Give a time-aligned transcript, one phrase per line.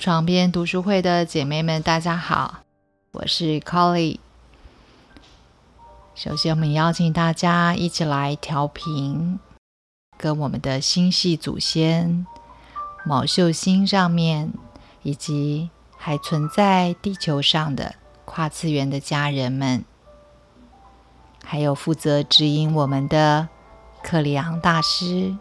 [0.00, 2.60] 床边读书会的姐妹们，大家好，
[3.12, 4.18] 我是 Colly。
[6.14, 9.38] 首先，我们邀请大家一起来调频，
[10.16, 12.26] 跟我们的星系祖先、
[13.04, 14.54] 毛秀星上面，
[15.02, 15.68] 以及
[15.98, 19.84] 还存在地球上的跨次元的家人们，
[21.44, 23.50] 还有负责指引我们的
[24.02, 25.36] 克里昂大师。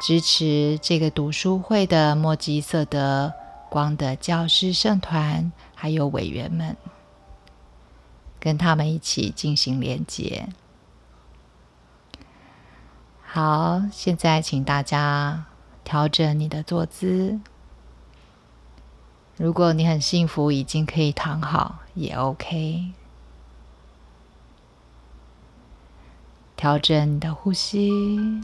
[0.00, 3.34] 支持这个读书会的莫吉色德
[3.68, 6.74] 光的教师圣团，还有委员们，
[8.40, 10.48] 跟他们一起进行连接。
[13.22, 15.44] 好，现在请大家
[15.84, 17.38] 调整你的坐姿。
[19.36, 22.92] 如果你很幸福，已经可以躺好，也 OK。
[26.56, 28.40] 调整你的呼吸。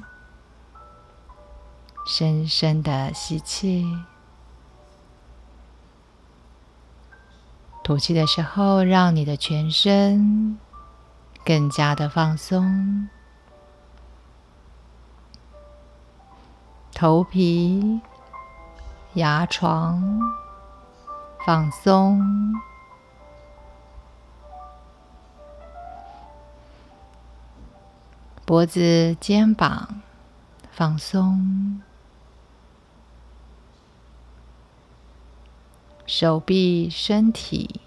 [2.09, 3.85] 深深的吸气，
[7.83, 10.57] 吐气的时候，让你的全身
[11.45, 13.09] 更加的放松，
[16.95, 18.01] 头皮、
[19.15, 20.21] 牙床
[21.45, 22.55] 放松，
[28.45, 30.01] 脖子、肩膀
[30.71, 31.83] 放松。
[36.07, 37.81] 手臂、身体、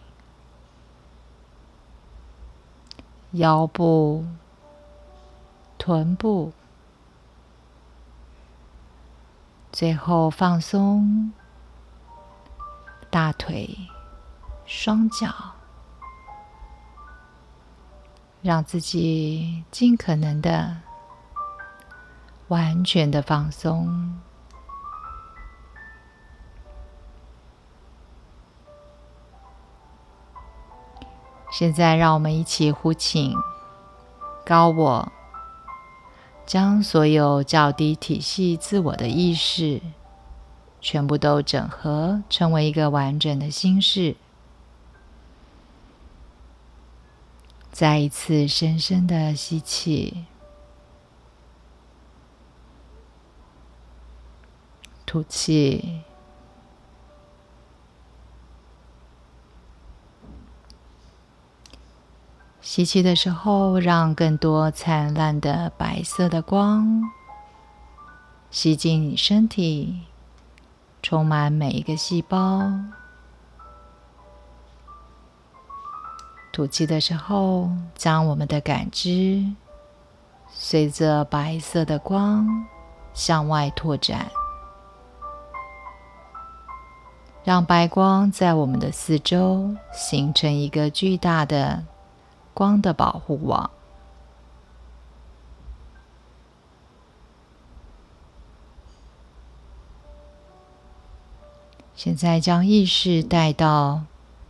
[3.32, 4.26] 腰部、
[5.78, 6.52] 臀部，
[9.72, 11.32] 最后放松
[13.10, 13.74] 大腿、
[14.66, 15.34] 双脚，
[18.42, 20.76] 让自己尽可能的
[22.50, 24.20] 完全的放松。
[31.60, 33.36] 现在，让我们一起呼请
[34.46, 35.12] 高我，
[36.46, 39.82] 将所有较低体系自我的意识，
[40.80, 44.16] 全部都整合成为一个完整的心事。
[47.74, 50.28] 再一次深深的吸气，
[55.06, 56.04] 吐气。
[62.72, 67.02] 吸气的时候，让更多灿烂的白色的光
[68.52, 70.02] 吸进你身体，
[71.02, 72.72] 充满每一个细胞。
[76.54, 79.44] 吐气的时候，将我们的感知
[80.48, 82.68] 随着白色的光
[83.16, 84.30] 向外拓展，
[87.44, 91.84] 让白光在我们的四周形成一个巨大的。
[92.54, 93.70] 光的保护网。
[101.96, 104.04] 现在将意识带到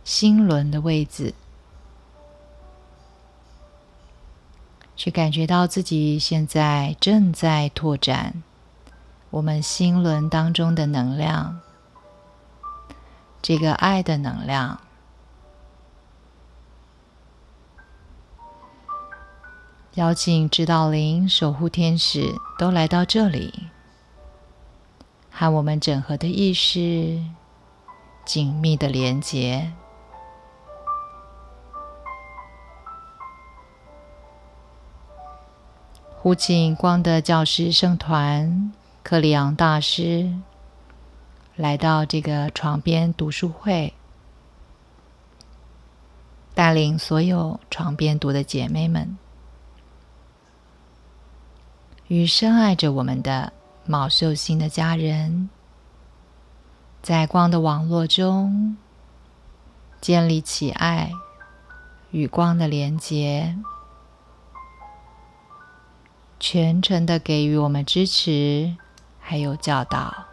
[0.04, 1.34] 心轮的位置，
[4.94, 8.44] 去感觉到自己现在正在拓展
[9.30, 11.58] 我们心轮当中的能量，
[13.42, 14.80] 这个爱的能量。
[20.00, 23.52] 邀请指导灵、守护天使都来到这里，
[25.30, 27.22] 和我们整合的意识
[28.24, 29.70] 紧密的连接。
[36.16, 40.32] 呼请光的教师圣团克里昂大师
[41.56, 43.92] 来到这个床边读书会，
[46.54, 49.18] 带领所有床边读的姐妹们。
[52.10, 53.52] 与深爱着我们的
[53.86, 55.48] 毛秀星的家人，
[57.00, 58.76] 在光的网络中
[60.00, 61.12] 建立起爱
[62.10, 63.56] 与光的连结，
[66.40, 68.76] 全程的给予我们支持，
[69.20, 70.29] 还有教导。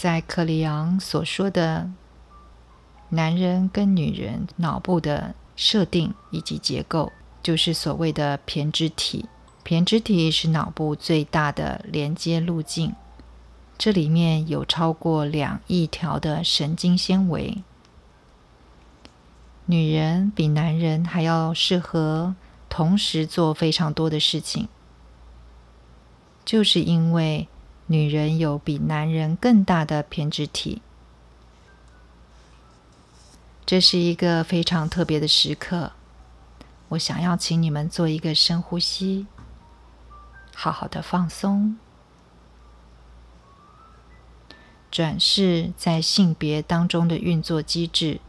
[0.00, 1.90] 在克里昂所说的
[3.10, 7.12] 男人跟女人脑部的设定以及结构，
[7.42, 9.26] 就是所谓的胼胝体。
[9.62, 12.94] 胼胝体是脑部最大的连接路径，
[13.76, 17.62] 这里面有超过两亿条的神经纤维。
[19.66, 22.34] 女人比男人还要适合
[22.70, 24.66] 同时做非常多的事情，
[26.46, 27.46] 就是因为
[27.90, 30.80] 女人有比男人更大的偏执体。
[33.66, 35.90] 这是一个非常特别的时刻，
[36.90, 39.26] 我想要请你们做一个深呼吸，
[40.54, 41.76] 好好的放松，
[44.88, 48.20] 转世在性别当中的运作机制。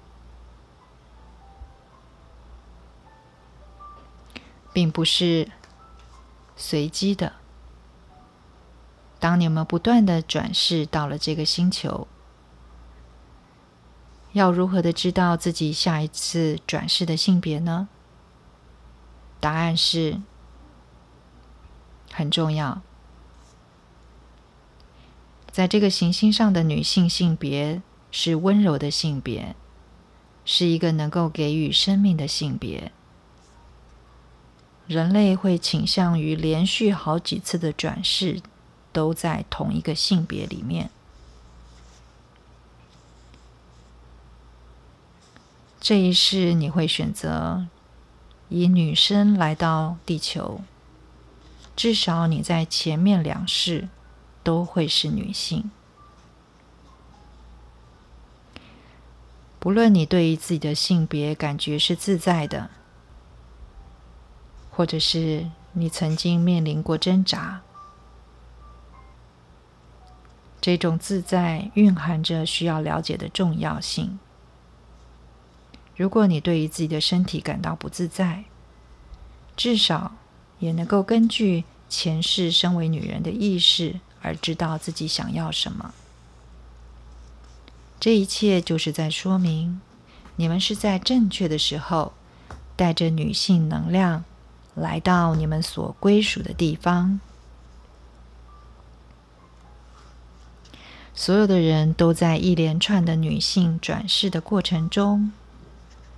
[4.73, 5.51] 并不是
[6.55, 7.40] 随机的。
[9.21, 12.07] 当你们不断的转世到了这个星球，
[14.33, 17.87] 要如何的知道自己下一次转世的性别呢？
[19.39, 20.19] 答案是
[22.11, 22.81] 很重要。
[25.51, 29.55] 在这个行星上的女性性别是温柔的性别，
[30.43, 32.91] 是一个能够给予生命的性别。
[34.87, 38.41] 人类会倾向于连续好几次的转世，
[38.91, 40.89] 都在同一个性别里面。
[45.79, 47.67] 这一世你会选择
[48.49, 50.61] 以女生来到地球，
[51.75, 53.89] 至少你在前面两世
[54.43, 55.71] 都会是女性。
[59.59, 62.69] 不论你对于自己的性别感觉是自在的。
[64.73, 67.61] 或者是你曾经面临过挣扎，
[70.61, 74.19] 这种自在蕴含着需要了解的重要性。
[75.95, 78.43] 如果你对于自己的身体感到不自在，
[79.57, 80.13] 至少
[80.59, 85.93] 也能够根据前世身为女人的意识而知道自己想要什么。
[87.99, 89.81] 这一切就是在说明，
[90.35, 92.13] 你们是在正确的时候，
[92.75, 94.23] 带着女性能量。
[94.73, 97.19] 来到你们所归属的地方，
[101.13, 105.31] 所有的人都在一连串的女性转世的过程中，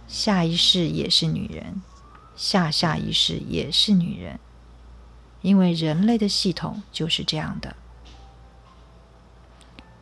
[0.08, 1.82] 下一世也是女人，
[2.36, 4.40] 下下一世也是女人，
[5.42, 7.76] 因为人类的系统就是这样的。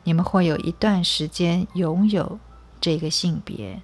[0.04, 2.40] 你们会有一段时间拥有
[2.80, 3.82] 这个性别。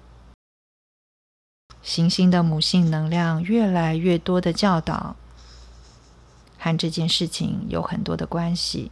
[1.80, 5.16] 行星的母性能量越来越多的教导，
[6.58, 8.90] 和这件事情有很多的关系。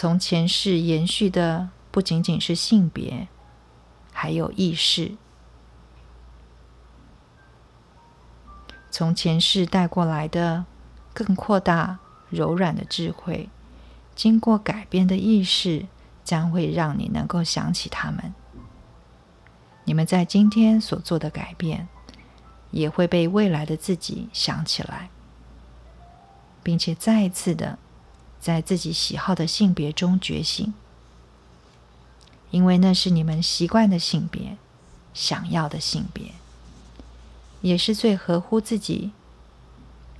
[0.00, 3.26] 从前世延续的不仅仅是性别，
[4.12, 5.16] 还有意识。
[8.92, 10.64] 从前世带过来的
[11.12, 11.98] 更扩大、
[12.30, 13.48] 柔软的智慧，
[14.14, 15.86] 经过改变的意识，
[16.22, 18.32] 将会让你能够想起他们。
[19.82, 21.88] 你们在今天所做的改变，
[22.70, 25.10] 也会被未来的自己想起来，
[26.62, 27.76] 并且再一次的
[28.40, 30.72] 在自己喜好的性别中觉醒，
[32.50, 34.56] 因为那是你们习惯的性别，
[35.12, 36.32] 想要的性别，
[37.60, 39.12] 也是最合乎自己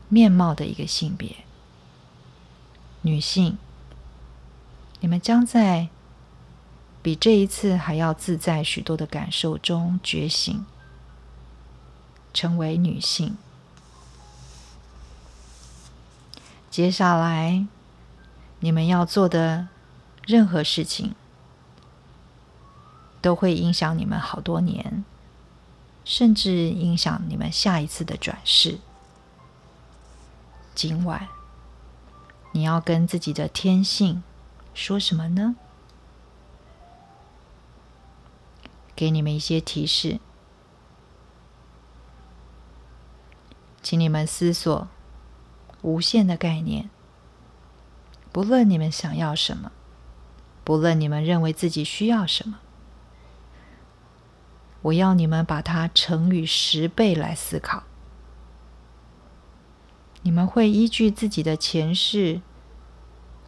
[0.08, 1.37] 面貌的一个性别——
[3.02, 3.58] 女性。
[5.00, 5.88] 你们将在。
[7.00, 10.66] 比这一次还要自在许多的感受中觉醒，
[12.34, 13.38] 成为女性。
[16.70, 17.64] 接下来，
[18.60, 19.68] 你们要做的
[20.26, 21.14] 任何事情，
[23.20, 25.04] 都会影响你们好多年，
[26.04, 28.78] 甚至影响你们下一次的转世。
[30.74, 31.28] 今晚，
[32.52, 34.22] 你要跟自己的天性
[34.74, 35.56] 说什么呢？
[38.96, 40.18] 给你们一些提示，
[43.80, 44.88] 请你们思索
[45.82, 46.90] 无限的概念。
[48.32, 49.73] 不论你们想要什么，
[50.64, 52.58] 不论你们认为自己需要什么，
[54.82, 57.85] 我要你们把它乘以十倍来思考。
[60.23, 62.40] 你们会依据自己的前世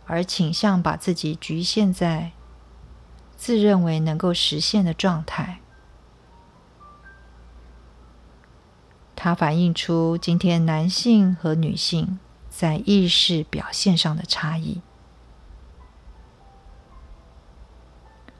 [0.07, 2.33] 而倾向把自己局限在。
[3.37, 5.61] 自认为能够实现的状态，
[9.17, 12.19] 它反映出今天男性和女性
[12.61, 14.83] 在意识表现上的差异。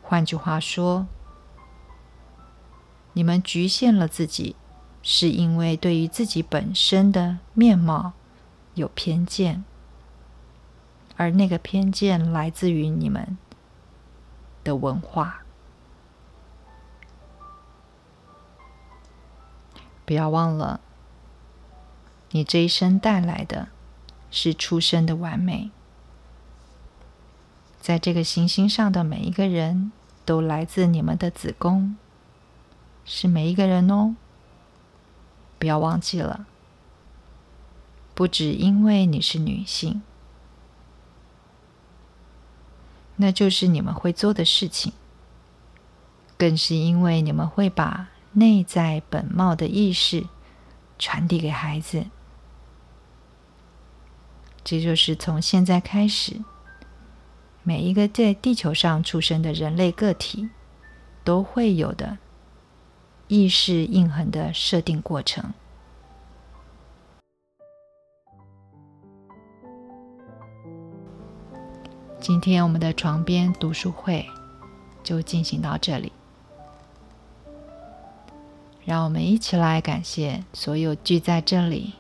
[0.02, 1.06] 换句话说，
[3.14, 4.56] 你们局限了自己，
[5.02, 8.12] 是因为对于自己本身的面貌
[8.74, 9.64] 有偏见，
[11.16, 13.38] 而那个偏见来自于你们
[14.62, 15.44] 的文化。
[20.04, 20.80] 不要忘了，
[22.32, 23.68] 你这一生带来的
[24.30, 25.70] 是出生的完美。
[27.80, 29.92] 在这个行星上的每一个人
[30.25, 31.96] 都来自你们的子宫，
[33.04, 34.16] 是每一个人哦。
[35.58, 36.46] 不要忘记了，
[38.14, 40.02] 不只因为你是女性，
[43.16, 44.92] 那就是你们会做的事情，
[46.38, 48.08] 更是因为你们会把。
[48.32, 50.25] 内在本貌的意识
[51.00, 52.06] 传递给孩子，
[54.62, 56.36] 这就是从现在开始，
[57.62, 60.48] 每一个在地球上出生的人类个体
[61.24, 62.18] 都会有的
[63.26, 65.52] 意识印痕的设定过程。
[72.20, 74.24] 今天我们的床边读书会
[75.02, 76.12] 就进行到这里。
[78.84, 81.94] 让我们一起来感谢所有聚在这里、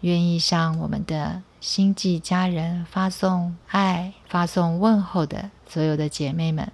[0.00, 6.70] 愿意向我们的星际家人发送爱、发送问候的所有的姐妹们。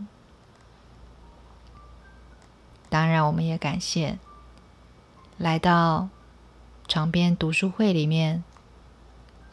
[2.88, 4.19] 当然，我们也感谢
[5.38, 6.09] 来到
[6.87, 8.45] 床边读书会里面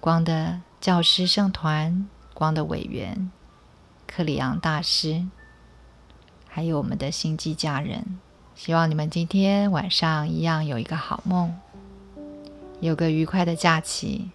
[0.02, 3.32] 光的教师圣团、光的委员
[4.06, 5.26] 克里昂大师，
[6.50, 8.20] 还有我们的星际家人。
[8.56, 11.58] 希望你们今天晚上一样有一个好梦，
[12.82, 14.32] 有个愉快的假期，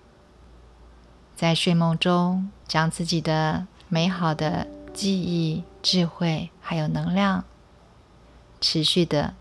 [1.34, 7.44] 在睡梦中将自己的美好的记忆、智慧还有能量，
[8.60, 9.34] 持续的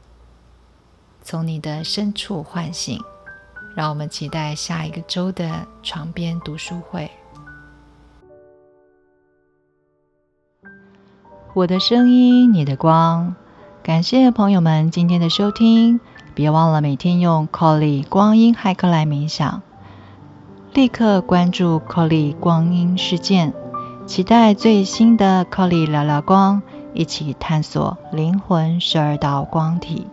[1.21, 2.99] 从你的深处唤醒。
[3.75, 7.09] 让我们期待下一个周的床边读书会。
[11.55, 13.35] 我的声音，你的光。
[13.81, 15.99] 感谢朋友们今天的收听，
[16.35, 19.61] 别忘了每天用 Colly 光阴骇客来冥想，
[20.73, 23.53] 立刻关注 Colly 光阴事件，
[24.07, 26.63] 期待最新的 Colly 聊聊光，
[26.93, 30.07] 一起探索灵魂十二道光体。